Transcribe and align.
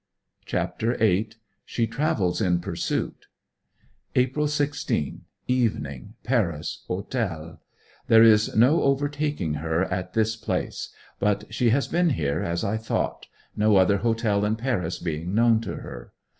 CHAPTER 0.47 0.95
VIII. 0.97 1.29
SHE 1.63 1.85
TRAVELS 1.85 2.41
IN 2.41 2.59
PURSUIT 2.59 3.27
April 4.15 4.47
16. 4.47 5.21
Evening, 5.47 6.15
Paris, 6.23 6.83
Hotel. 6.87 7.61
There 8.07 8.23
is 8.23 8.55
no 8.55 8.81
overtaking 8.81 9.53
her 9.61 9.83
at 9.83 10.13
this 10.15 10.35
place; 10.35 10.91
but 11.19 11.53
she 11.53 11.69
has 11.69 11.87
been 11.87 12.09
here, 12.09 12.41
as 12.41 12.63
I 12.63 12.77
thought, 12.77 13.27
no 13.55 13.75
other 13.75 13.97
hotel 13.97 14.43
in 14.43 14.55
Paris 14.55 14.97
being 14.97 15.35
known 15.35 15.61
to 15.61 15.75
her. 15.75 16.13